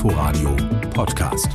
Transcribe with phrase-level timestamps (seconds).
[0.00, 0.56] Inforadio
[0.94, 1.50] Podcast.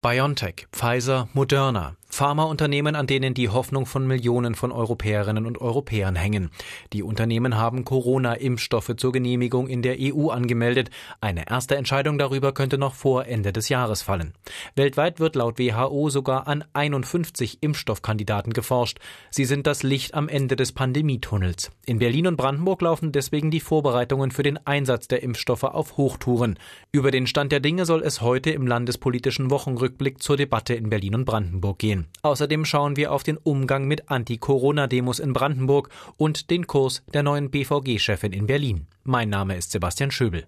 [0.00, 1.96] BioNTech, Pfizer, Moderna.
[2.10, 6.50] Pharmaunternehmen, an denen die Hoffnung von Millionen von Europäerinnen und Europäern hängen.
[6.92, 10.90] Die Unternehmen haben Corona-Impfstoffe zur Genehmigung in der EU angemeldet.
[11.20, 14.32] Eine erste Entscheidung darüber könnte noch vor Ende des Jahres fallen.
[14.74, 18.98] Weltweit wird laut WHO sogar an 51 Impfstoffkandidaten geforscht.
[19.30, 21.70] Sie sind das Licht am Ende des Pandemietunnels.
[21.86, 26.58] In Berlin und Brandenburg laufen deswegen die Vorbereitungen für den Einsatz der Impfstoffe auf Hochtouren.
[26.90, 31.14] Über den Stand der Dinge soll es heute im landespolitischen Wochenrückblick zur Debatte in Berlin
[31.14, 31.97] und Brandenburg gehen.
[32.22, 37.50] Außerdem schauen wir auf den Umgang mit Anti-Corona-Demos in Brandenburg und den Kurs der neuen
[37.50, 38.86] BVG-Chefin in Berlin.
[39.04, 40.44] Mein Name ist Sebastian Schöbel.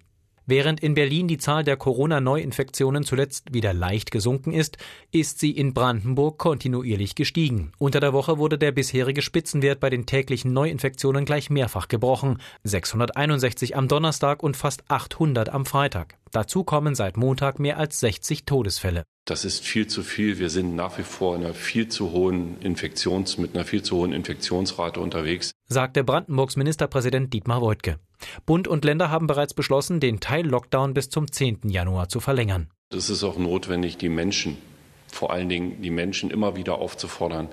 [0.51, 4.77] Während in Berlin die Zahl der Corona-Neuinfektionen zuletzt wieder leicht gesunken ist,
[5.09, 7.71] ist sie in Brandenburg kontinuierlich gestiegen.
[7.77, 12.39] Unter der Woche wurde der bisherige Spitzenwert bei den täglichen Neuinfektionen gleich mehrfach gebrochen.
[12.65, 16.17] 661 am Donnerstag und fast 800 am Freitag.
[16.33, 19.03] Dazu kommen seit Montag mehr als 60 Todesfälle.
[19.23, 20.37] Das ist viel zu viel.
[20.37, 23.95] Wir sind nach wie vor in einer viel zu hohen Infektions, mit einer viel zu
[23.95, 27.99] hohen Infektionsrate unterwegs, sagte Brandenburgs Ministerpräsident Dietmar Woidke.
[28.45, 31.69] Bund und Länder haben bereits beschlossen, den Teil-Lockdown bis zum 10.
[31.69, 32.69] Januar zu verlängern.
[32.93, 34.57] Es ist auch notwendig, die Menschen,
[35.11, 37.49] vor allen Dingen die Menschen immer wieder aufzufordern,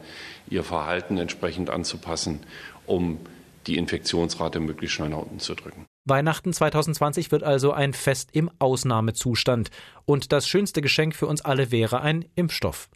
[0.48, 2.40] ihr Verhalten entsprechend anzupassen,
[2.86, 3.18] um
[3.66, 5.86] die Infektionsrate möglichst schnell nach unten zu drücken.
[6.08, 9.70] Weihnachten 2020 wird also ein Fest im Ausnahmezustand.
[10.06, 12.88] Und das schönste Geschenk für uns alle wäre ein Impfstoff.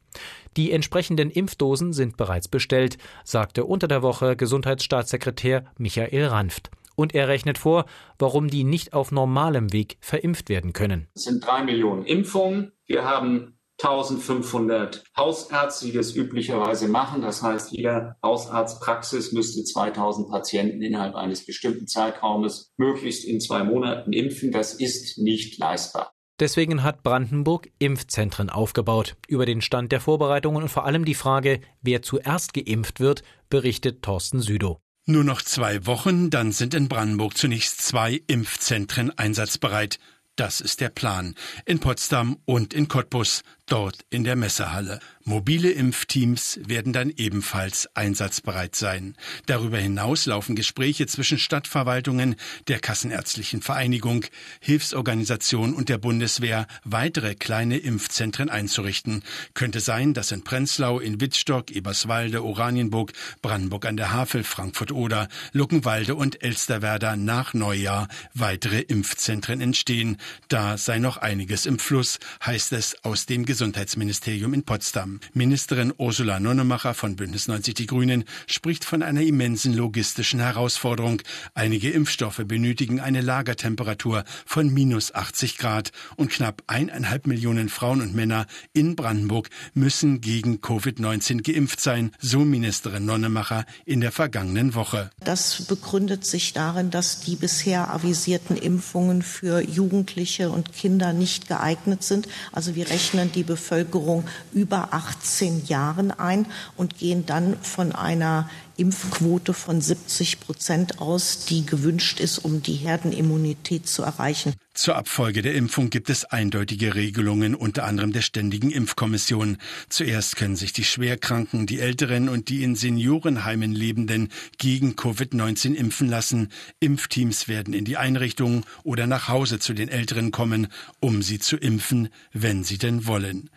[0.56, 6.70] Die entsprechenden Impfdosen sind bereits bestellt, sagte unter der Woche Gesundheitsstaatssekretär Michael Ranft.
[6.96, 7.86] Und er rechnet vor,
[8.18, 11.08] warum die nicht auf normalem Weg verimpft werden können.
[11.14, 12.72] Es sind drei Millionen Impfungen.
[12.86, 17.22] Wir haben 1500 Hausärzte, die das üblicherweise machen.
[17.22, 24.12] Das heißt, jeder Hausarztpraxis müsste 2000 Patienten innerhalb eines bestimmten Zeitraumes möglichst in zwei Monaten
[24.12, 24.52] impfen.
[24.52, 26.12] Das ist nicht leistbar.
[26.40, 29.16] Deswegen hat Brandenburg Impfzentren aufgebaut.
[29.28, 34.02] Über den Stand der Vorbereitungen und vor allem die Frage, wer zuerst geimpft wird, berichtet
[34.02, 34.78] Thorsten Südow.
[35.04, 39.98] Nur noch zwei Wochen, dann sind in Brandenburg zunächst zwei Impfzentren einsatzbereit.
[40.36, 41.34] Das ist der Plan.
[41.66, 45.00] In Potsdam und in Cottbus dort in der Messehalle.
[45.24, 49.14] Mobile Impfteams werden dann ebenfalls einsatzbereit sein.
[49.46, 52.34] Darüber hinaus laufen Gespräche zwischen Stadtverwaltungen,
[52.66, 54.24] der Kassenärztlichen Vereinigung,
[54.60, 59.22] Hilfsorganisation und der Bundeswehr, weitere kleine Impfzentren einzurichten.
[59.54, 63.12] Könnte sein, dass in Prenzlau, in Wittstock, Eberswalde, Oranienburg,
[63.42, 70.16] Brandenburg an der Havel, Frankfurt-Oder, Luckenwalde und Elsterwerda nach Neujahr weitere Impfzentren entstehen.
[70.48, 74.54] Da sei noch einiges im Fluss, heißt es aus dem Gesundheitsministerium.
[74.54, 75.20] In Potsdam.
[75.34, 81.20] Ministerin Ursula Nonnemacher von Bündnis 90 Die Grünen spricht von einer immensen logistischen Herausforderung.
[81.52, 88.14] Einige Impfstoffe benötigen eine Lagertemperatur von minus 80 Grad und knapp eineinhalb Millionen Frauen und
[88.14, 95.10] Männer in Brandenburg müssen gegen Covid-19 geimpft sein, so Ministerin Nonnemacher in der vergangenen Woche.
[95.20, 102.02] Das begründet sich darin, dass die bisher avisierten Impfungen für Jugendliche und Kinder nicht geeignet
[102.02, 102.28] sind.
[102.50, 109.54] Also wir rechnen die Bevölkerung über 18 Jahren ein und gehen dann von einer Impfquote
[109.54, 114.54] von 70 Prozent aus, die gewünscht ist, um die Herdenimmunität zu erreichen.
[114.74, 119.58] Zur Abfolge der Impfung gibt es eindeutige Regelungen, unter anderem der Ständigen Impfkommission.
[119.90, 126.08] Zuerst können sich die Schwerkranken, die Älteren und die in Seniorenheimen Lebenden gegen Covid-19 impfen
[126.08, 126.48] lassen.
[126.80, 130.68] Impfteams werden in die Einrichtungen oder nach Hause zu den Älteren kommen,
[131.00, 133.50] um sie zu impfen, wenn sie denn wollen.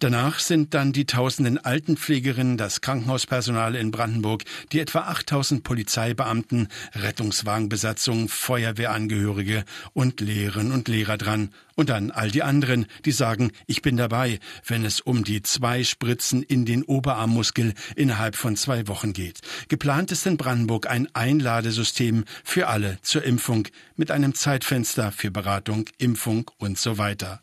[0.00, 8.28] Danach sind dann die tausenden Altenpflegerinnen, das Krankenhauspersonal in Brandenburg, die etwa 8000 Polizeibeamten, Rettungswagenbesatzung,
[8.28, 13.96] Feuerwehrangehörige und Lehrerinnen und Lehrer dran und dann all die anderen, die sagen, ich bin
[13.96, 19.42] dabei, wenn es um die zwei Spritzen in den Oberarmmuskel innerhalb von zwei Wochen geht.
[19.68, 25.84] Geplant ist in Brandenburg ein Einladesystem für alle zur Impfung mit einem Zeitfenster für Beratung,
[25.98, 27.42] Impfung und so weiter.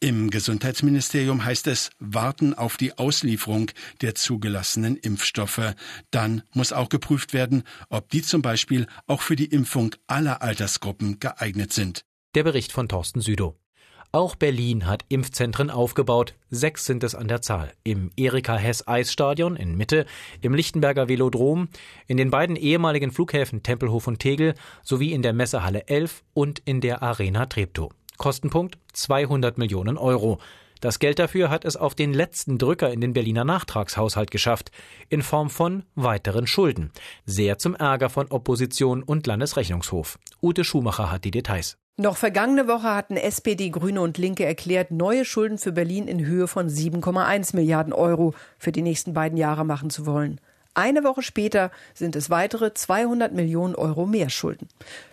[0.00, 3.70] Im Gesundheitsministerium heißt es warten auf die Auslieferung
[4.00, 5.74] der zugelassenen Impfstoffe.
[6.10, 11.20] Dann muss auch geprüft werden, ob die zum Beispiel auch für die Impfung aller Altersgruppen
[11.20, 12.04] geeignet sind.
[12.34, 13.54] Der Bericht von Thorsten Südow.
[14.10, 16.34] Auch Berlin hat Impfzentren aufgebaut.
[16.48, 17.72] Sechs sind es an der Zahl.
[17.84, 20.06] Im Erika Hess Eisstadion in Mitte,
[20.40, 21.68] im Lichtenberger Velodrom,
[22.06, 26.80] in den beiden ehemaligen Flughäfen Tempelhof und Tegel sowie in der Messehalle 11 und in
[26.80, 27.90] der Arena Treptow.
[28.16, 30.38] Kostenpunkt 200 Millionen Euro.
[30.80, 34.70] Das Geld dafür hat es auf den letzten Drücker in den Berliner Nachtragshaushalt geschafft,
[35.10, 36.92] in Form von weiteren Schulden.
[37.26, 40.18] Sehr zum Ärger von Opposition und Landesrechnungshof.
[40.40, 41.76] Ute Schumacher hat die Details.
[42.00, 46.46] Noch vergangene Woche hatten SPD, Grüne und Linke erklärt, neue Schulden für Berlin in Höhe
[46.46, 50.40] von 7,1 Milliarden Euro für die nächsten beiden Jahre machen zu wollen.
[50.74, 54.68] Eine Woche später sind es weitere 200 Millionen Euro mehr Schulden.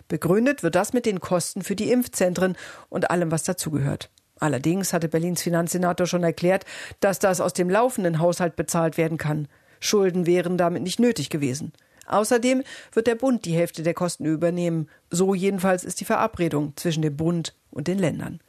[0.06, 2.56] Begründet wird das mit den Kosten für die Impfzentren
[2.88, 4.08] und allem, was dazugehört.
[4.38, 6.64] Allerdings hatte Berlins Finanzsenator schon erklärt,
[7.00, 9.48] dass das aus dem laufenden Haushalt bezahlt werden kann.
[9.80, 11.72] Schulden wären damit nicht nötig gewesen.
[12.08, 12.62] Außerdem
[12.92, 14.88] wird der Bund die Hälfte der Kosten übernehmen.
[15.10, 18.40] So jedenfalls ist die Verabredung zwischen dem Bund und den Ländern.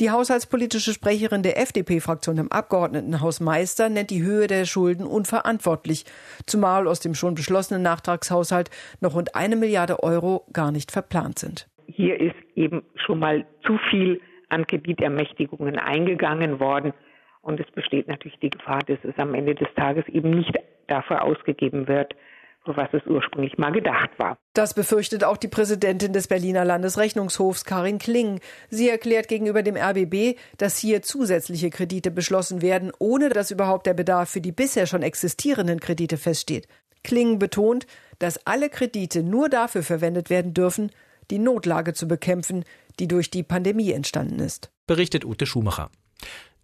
[0.00, 6.04] Die haushaltspolitische Sprecherin der FDP-Fraktion im Abgeordnetenhaus Meister nennt die Höhe der Schulden unverantwortlich,
[6.46, 8.70] zumal aus dem schon beschlossenen Nachtragshaushalt
[9.00, 11.68] noch rund eine Milliarde Euro gar nicht verplant sind.
[11.86, 16.92] Hier ist eben schon mal zu viel an Kreditermächtigungen eingegangen worden.
[17.42, 20.54] Und es besteht natürlich die Gefahr, dass es am Ende des Tages eben nicht
[20.86, 22.14] dafür ausgegeben wird,
[22.64, 24.38] für was es ursprünglich mal gedacht war.
[24.54, 28.40] Das befürchtet auch die Präsidentin des Berliner Landesrechnungshofs Karin Kling.
[28.70, 33.94] Sie erklärt gegenüber dem RBB, dass hier zusätzliche Kredite beschlossen werden, ohne dass überhaupt der
[33.94, 36.66] Bedarf für die bisher schon existierenden Kredite feststeht.
[37.02, 37.86] Kling betont,
[38.18, 40.90] dass alle Kredite nur dafür verwendet werden dürfen,
[41.30, 42.64] die Notlage zu bekämpfen,
[42.98, 44.70] die durch die Pandemie entstanden ist.
[44.86, 45.90] Berichtet Ute Schumacher.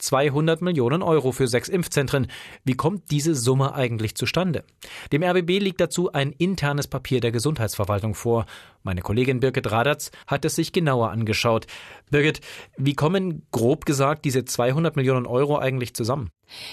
[0.01, 2.27] 200 Millionen Euro für sechs Impfzentren.
[2.65, 4.65] Wie kommt diese Summe eigentlich zustande?
[5.13, 8.47] Dem RBB liegt dazu ein internes Papier der Gesundheitsverwaltung vor.
[8.83, 11.67] Meine Kollegin Birgit Radatz hat es sich genauer angeschaut.
[12.11, 12.41] Birgit,
[12.77, 16.31] wie kommen grob gesagt diese 200 Millionen Euro eigentlich zusammen?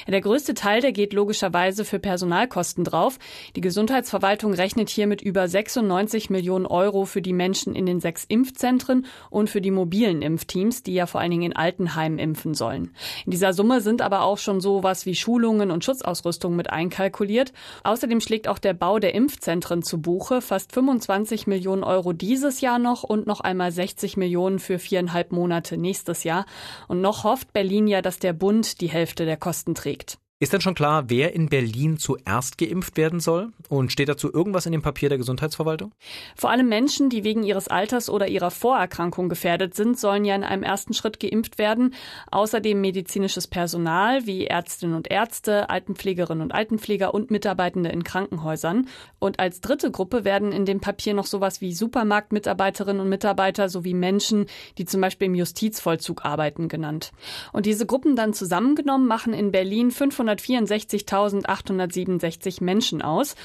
[0.08, 3.20] Der größte Teil, der geht logischerweise für Personalkosten drauf.
[3.56, 8.26] Die Gesundheitsverwaltung rechnet hier mit über 96 Millionen Euro für die Menschen in den sechs
[8.26, 12.94] Impfzentren und für die mobilen Impfteams, die ja vor allen Dingen in Altenheimen impfen sollen.
[13.26, 17.54] In dieser Summe sind aber auch schon sowas wie Schulungen und Schutzausrüstung mit einkalkuliert.
[17.84, 20.42] Außerdem schlägt auch der Bau der Impfzentren zu Buche.
[20.42, 25.78] Fast 25 Millionen Euro dieses Jahr noch und noch einmal 60 Millionen für viereinhalb Monate
[25.78, 26.46] nächstes Jahr.
[26.88, 30.18] Und noch hofft Berlin ja, dass der Bund die Hälfte der Kosten Kosten trägt.
[30.40, 33.50] Ist denn schon klar, wer in Berlin zuerst geimpft werden soll?
[33.70, 35.96] Und steht dazu irgendwas in dem Papier der Gesundheitsverwaltung?
[36.36, 40.44] Vor allem Menschen, die wegen ihres Alters oder ihrer Vorerkrankung gefährdet sind, sollen ja in
[40.44, 41.96] einem ersten Schritt geimpft werden.
[42.30, 48.88] Außerdem medizinisches Personal wie Ärztinnen und Ärzte, Altenpflegerinnen und Altenpfleger und Mitarbeitende in Krankenhäusern.
[49.18, 53.96] Und als dritte Gruppe werden in dem Papier noch sowas wie Supermarktmitarbeiterinnen und Mitarbeiter sowie
[53.96, 54.46] Menschen,
[54.78, 57.12] die zum Beispiel im Justizvollzug arbeiten, genannt.
[57.54, 63.36] Und diese Gruppen dann zusammengenommen machen in Berlin 500 564.867 Menschen aus.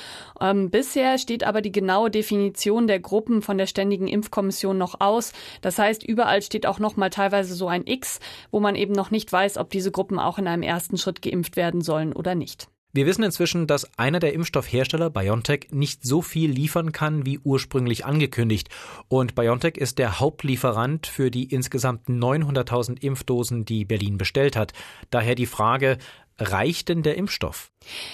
[0.40, 5.32] Ähm, bisher steht aber die genaue Definition der Gruppen von der Ständigen Impfkommission noch aus.
[5.60, 8.20] Das heißt, überall steht auch noch mal teilweise so ein X,
[8.50, 11.56] wo man eben noch nicht weiß, ob diese Gruppen auch in einem ersten Schritt geimpft
[11.56, 12.68] werden sollen oder nicht.
[12.94, 18.04] Wir wissen inzwischen, dass einer der Impfstoffhersteller BioNTech nicht so viel liefern kann wie ursprünglich
[18.04, 18.68] angekündigt.
[19.08, 24.74] Und BioNTech ist der Hauptlieferant für die insgesamt 900.000 Impfdosen, die Berlin bestellt hat.
[25.08, 25.96] Daher die Frage,
[26.38, 27.71] reicht denn der Impfstoff?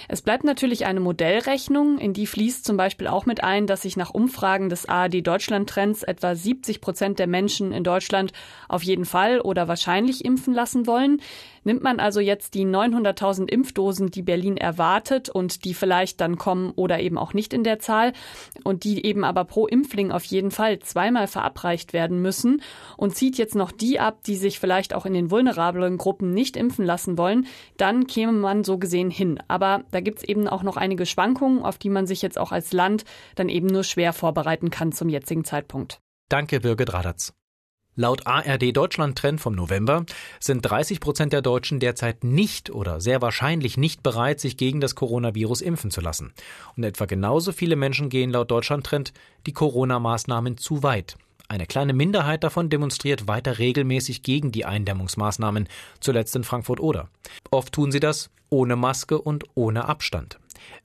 [0.08, 3.96] Es bleibt natürlich eine Modellrechnung, in die fließt zum Beispiel auch mit ein, dass sich
[3.96, 8.32] nach Umfragen des ARD Deutschland Trends etwa 70 Prozent der Menschen in Deutschland
[8.68, 11.20] auf jeden Fall oder wahrscheinlich impfen lassen wollen.
[11.64, 16.72] Nimmt man also jetzt die 900.000 Impfdosen, die Berlin erwartet und die vielleicht dann kommen
[16.76, 18.14] oder eben auch nicht in der Zahl
[18.64, 22.62] und die eben aber pro Impfling auf jeden Fall zweimal verabreicht werden müssen
[22.96, 26.56] und zieht jetzt noch die ab, die sich vielleicht auch in den vulnerablen Gruppen nicht
[26.56, 29.38] impfen lassen wollen, dann käme man so gesehen hin.
[29.46, 32.52] Aber da gibt es eben auch noch einige Schwankungen, auf die man sich jetzt auch
[32.52, 36.00] als Land dann eben nur schwer vorbereiten kann zum jetzigen Zeitpunkt.
[36.28, 37.32] Danke, Birgit Radatz.
[38.00, 40.06] Laut ARD Deutschland Trend vom November
[40.38, 44.94] sind 30 Prozent der Deutschen derzeit nicht oder sehr wahrscheinlich nicht bereit, sich gegen das
[44.94, 46.32] Coronavirus impfen zu lassen.
[46.76, 49.12] Und etwa genauso viele Menschen gehen laut Deutschland Trend
[49.46, 51.16] die Corona-Maßnahmen zu weit.
[51.50, 55.66] Eine kleine Minderheit davon demonstriert weiter regelmäßig gegen die Eindämmungsmaßnahmen,
[55.98, 57.08] zuletzt in Frankfurt-Oder.
[57.50, 60.38] Oft tun sie das ohne Maske und ohne Abstand.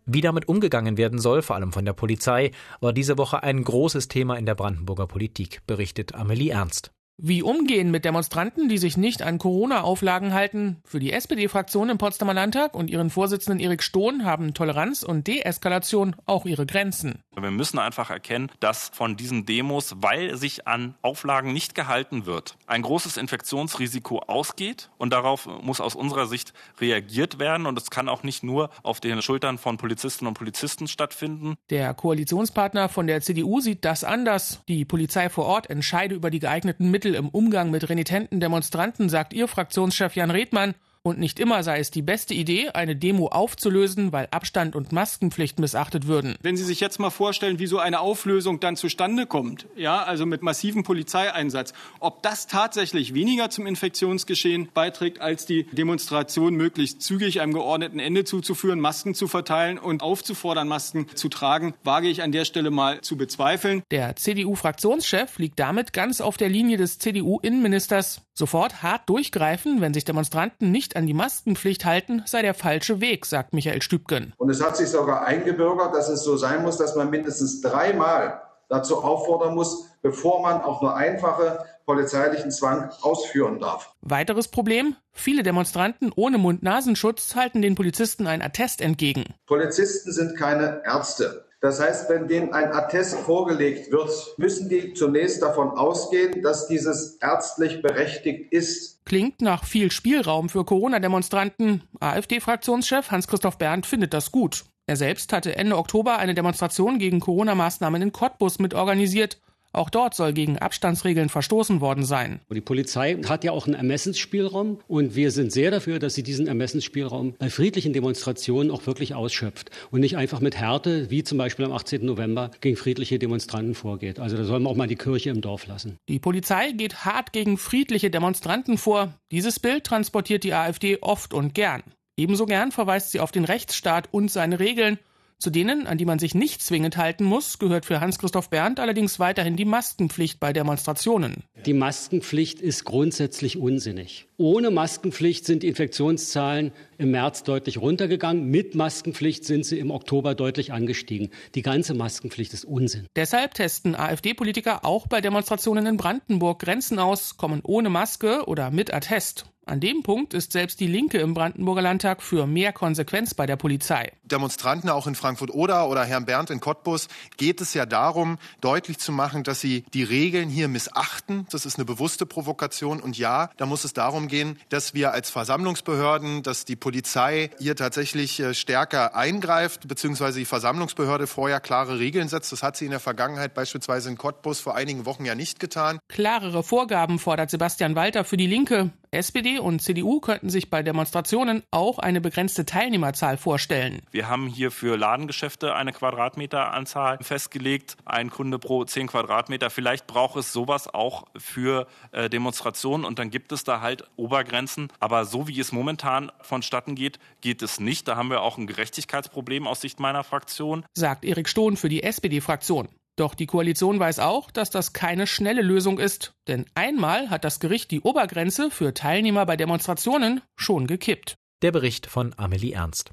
[0.05, 4.07] Wie damit umgegangen werden soll, vor allem von der Polizei, war diese Woche ein großes
[4.07, 6.91] Thema in der Brandenburger Politik, berichtet Amelie Ernst.
[7.17, 10.77] Wie umgehen mit Demonstranten, die sich nicht an Corona-Auflagen halten?
[10.83, 16.15] Für die SPD-Fraktion im Potsdamer Landtag und ihren Vorsitzenden Erik Stohn haben Toleranz und Deeskalation
[16.25, 17.19] auch ihre Grenzen.
[17.39, 22.57] Wir müssen einfach erkennen, dass von diesen Demos, weil sich an Auflagen nicht gehalten wird,
[22.65, 28.09] ein großes Infektionsrisiko ausgeht und darauf muss aus unserer Sicht reagiert werden und es kann
[28.09, 31.55] auch nicht nur auf den Schultern von Polizistinnen und Polizisten stattfinden.
[31.69, 34.63] Der Koalitionspartner von der CDU sieht das anders.
[34.67, 39.33] Die Polizei vor Ort entscheide über die geeigneten Mittel im Umgang mit renitenten Demonstranten, sagt
[39.33, 44.13] ihr Fraktionschef Jan Redmann Und nicht immer sei es die beste Idee, eine Demo aufzulösen,
[44.13, 46.35] weil Abstand und Maskenpflicht missachtet würden.
[46.41, 50.25] Wenn Sie sich jetzt mal vorstellen, wie so eine Auflösung dann zustande kommt, ja, also
[50.25, 57.41] mit massivem Polizeieinsatz, ob das tatsächlich weniger zum Infektionsgeschehen beiträgt, als die Demonstration möglichst zügig
[57.41, 62.31] einem geordneten Ende zuzuführen, Masken zu verteilen und aufzufordern, Masken zu tragen, wage ich an
[62.31, 63.83] der Stelle mal zu bezweifeln.
[63.91, 68.21] Der CDU-Fraktionschef liegt damit ganz auf der Linie des CDU-Innenministers.
[68.35, 73.25] Sofort hart durchgreifen, wenn sich Demonstranten nicht an die Maskenpflicht halten, sei der falsche Weg,
[73.25, 74.33] sagt Michael Stübgen.
[74.37, 78.41] Und es hat sich sogar eingebürgert, dass es so sein muss, dass man mindestens dreimal
[78.69, 83.93] dazu auffordern muss, bevor man auch nur einfache polizeilichen Zwang ausführen darf.
[84.01, 84.95] Weiteres Problem?
[85.11, 89.25] Viele Demonstranten ohne Mund-Nasenschutz halten den Polizisten ein Attest entgegen.
[89.45, 91.45] Polizisten sind keine Ärzte.
[91.63, 97.15] Das heißt, wenn denen ein Attest vorgelegt wird, müssen die zunächst davon ausgehen, dass dieses
[97.21, 98.99] ärztlich berechtigt ist.
[99.05, 101.83] Klingt nach viel Spielraum für Corona-Demonstranten.
[102.01, 104.65] AfD-Fraktionschef Hans-Christoph Berndt findet das gut.
[104.87, 109.39] Er selbst hatte Ende Oktober eine Demonstration gegen Corona-Maßnahmen in Cottbus mitorganisiert.
[109.73, 112.39] Auch dort soll gegen Abstandsregeln verstoßen worden sein.
[112.51, 116.45] Die Polizei hat ja auch einen Ermessensspielraum und wir sind sehr dafür, dass sie diesen
[116.45, 121.65] Ermessensspielraum bei friedlichen Demonstrationen auch wirklich ausschöpft und nicht einfach mit Härte, wie zum Beispiel
[121.65, 122.05] am 18.
[122.05, 124.19] November, gegen friedliche Demonstranten vorgeht.
[124.19, 125.97] Also da soll man auch mal die Kirche im Dorf lassen.
[126.07, 129.15] Die Polizei geht hart gegen friedliche Demonstranten vor.
[129.31, 131.81] Dieses Bild transportiert die AfD oft und gern.
[132.15, 134.99] Ebenso gern verweist sie auf den Rechtsstaat und seine Regeln
[135.43, 139.19] zu denen, an die man sich nicht zwingend halten muss, gehört für Hans-Christoph Berndt allerdings
[139.19, 141.43] weiterhin die Maskenpflicht bei Demonstrationen.
[141.65, 144.25] Die Maskenpflicht ist grundsätzlich unsinnig.
[144.37, 148.45] Ohne Maskenpflicht sind die Infektionszahlen im März deutlich runtergegangen.
[148.45, 151.29] Mit Maskenpflicht sind sie im Oktober deutlich angestiegen.
[151.55, 153.05] Die ganze Maskenpflicht ist Unsinn.
[153.15, 158.93] Deshalb testen AfD-Politiker auch bei Demonstrationen in Brandenburg Grenzen aus, kommen ohne Maske oder mit
[158.93, 159.45] Attest.
[159.65, 163.55] An dem Punkt ist selbst die Linke im Brandenburger Landtag für mehr Konsequenz bei der
[163.55, 164.11] Polizei.
[164.25, 169.13] Demonstranten auch in Frankfurt-Oder oder Herrn Berndt in Cottbus geht es ja darum, deutlich zu
[169.13, 171.47] machen, dass sie die Regeln hier missachten.
[171.49, 172.99] Das ist eine bewusste Provokation.
[172.99, 177.77] Und ja, da muss es darum gehen, dass wir als Versammlungsbehörden, dass die Polizei hier
[177.77, 182.51] tatsächlich äh, stärker eingreift, beziehungsweise die Versammlungsbehörde vorher klare Regeln setzt.
[182.51, 185.99] Das hat sie in der Vergangenheit beispielsweise in Cottbus vor einigen Wochen ja nicht getan.
[186.09, 188.91] Klarere Vorgaben fordert Sebastian Walter für die Linke.
[189.13, 194.01] SPD und CDU könnten sich bei Demonstrationen auch eine begrenzte Teilnehmerzahl vorstellen.
[194.11, 199.69] Wir haben hier für Ladengeschäfte eine Quadratmeteranzahl festgelegt, ein Kunde pro 10 Quadratmeter.
[199.69, 204.89] Vielleicht braucht es sowas auch für äh, Demonstrationen und dann gibt es da halt Obergrenzen.
[204.99, 208.07] Aber so wie es momentan vonstatten geht, geht es nicht.
[208.07, 210.85] Da haben wir auch ein Gerechtigkeitsproblem aus Sicht meiner Fraktion.
[210.93, 212.89] Sagt Erik Stohn für die SPD-Fraktion.
[213.15, 217.59] Doch die Koalition weiß auch, dass das keine schnelle Lösung ist, denn einmal hat das
[217.59, 221.35] Gericht die Obergrenze für Teilnehmer bei Demonstrationen schon gekippt.
[221.61, 223.11] Der Bericht von Amelie Ernst.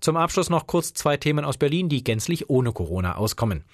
[0.00, 3.64] Zum Abschluss noch kurz zwei Themen aus Berlin, die gänzlich ohne Corona auskommen.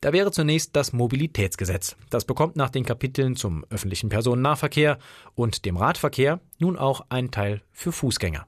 [0.00, 1.96] Da wäre zunächst das Mobilitätsgesetz.
[2.10, 4.98] Das bekommt nach den Kapiteln zum öffentlichen Personennahverkehr
[5.34, 8.46] und dem Radverkehr nun auch einen Teil für Fußgänger.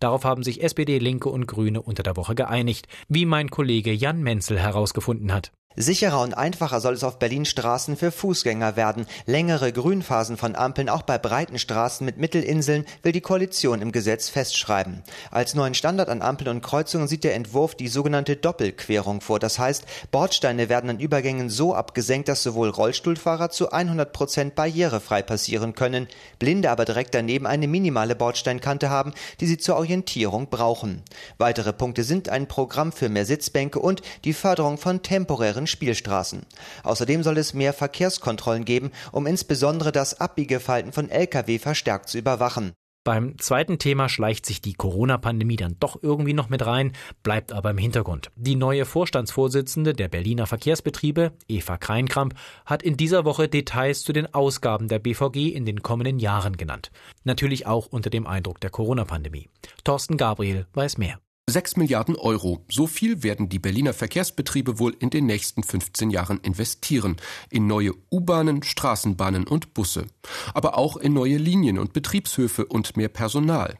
[0.00, 4.22] Darauf haben sich SPD, Linke und Grüne unter der Woche geeinigt, wie mein Kollege Jan
[4.22, 5.52] Menzel herausgefunden hat.
[5.80, 9.06] Sicherer und einfacher soll es auf Berlin Straßen für Fußgänger werden.
[9.26, 14.28] Längere Grünphasen von Ampeln auch bei breiten Straßen mit Mittelinseln will die Koalition im Gesetz
[14.28, 15.04] festschreiben.
[15.30, 19.38] Als neuen Standard an Ampeln und Kreuzungen sieht der Entwurf die sogenannte Doppelquerung vor.
[19.38, 25.22] Das heißt, Bordsteine werden an Übergängen so abgesenkt, dass sowohl Rollstuhlfahrer zu 100 Prozent barrierefrei
[25.22, 26.08] passieren können,
[26.40, 31.04] Blinde aber direkt daneben eine minimale Bordsteinkante haben, die sie zur Orientierung brauchen.
[31.38, 36.46] Weitere Punkte sind ein Programm für mehr Sitzbänke und die Förderung von temporären Spielstraßen.
[36.82, 42.72] Außerdem soll es mehr Verkehrskontrollen geben, um insbesondere das Abbiegeverhalten von Lkw verstärkt zu überwachen.
[43.08, 47.70] Beim zweiten Thema schleicht sich die Corona-Pandemie dann doch irgendwie noch mit rein, bleibt aber
[47.70, 48.30] im Hintergrund.
[48.36, 52.34] Die neue Vorstandsvorsitzende der Berliner Verkehrsbetriebe, Eva Kreinkramp,
[52.66, 56.90] hat in dieser Woche Details zu den Ausgaben der BVG in den kommenden Jahren genannt.
[57.24, 59.48] Natürlich auch unter dem Eindruck der Corona-Pandemie.
[59.84, 61.18] Thorsten Gabriel weiß mehr.
[61.48, 62.64] 6 Milliarden Euro.
[62.70, 67.16] So viel werden die Berliner Verkehrsbetriebe wohl in den nächsten 15 Jahren investieren.
[67.50, 70.06] In neue U-Bahnen, Straßenbahnen und Busse.
[70.52, 73.78] Aber auch in neue Linien und Betriebshöfe und mehr Personal.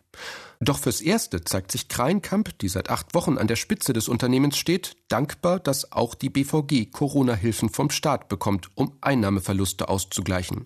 [0.61, 4.59] Doch fürs Erste zeigt sich Kreinkamp, die seit acht Wochen an der Spitze des Unternehmens
[4.59, 10.65] steht, dankbar, dass auch die BVG Corona-Hilfen vom Staat bekommt, um Einnahmeverluste auszugleichen.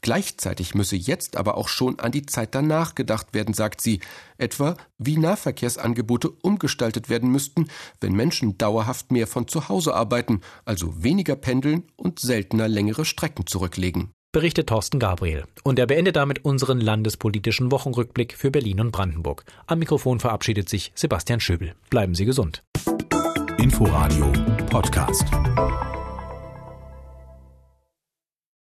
[0.00, 4.00] Gleichzeitig müsse jetzt aber auch schon an die Zeit danach gedacht werden, sagt sie,
[4.38, 7.68] etwa wie Nahverkehrsangebote umgestaltet werden müssten,
[8.00, 13.46] wenn Menschen dauerhaft mehr von zu Hause arbeiten, also weniger pendeln und seltener längere Strecken
[13.46, 14.10] zurücklegen.
[14.38, 15.46] Berichtet Thorsten Gabriel.
[15.64, 19.44] Und er beendet damit unseren landespolitischen Wochenrückblick für Berlin und Brandenburg.
[19.66, 21.74] Am Mikrofon verabschiedet sich Sebastian Schöbel.
[21.90, 22.62] Bleiben Sie gesund.
[23.58, 24.32] Inforadio
[24.70, 25.24] Podcast.